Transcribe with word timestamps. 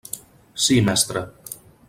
Sí, 0.67 0.79
mestre. 0.87 1.25